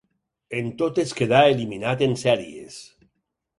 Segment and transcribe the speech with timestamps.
[0.59, 2.83] En totes quedà eliminat en sèries.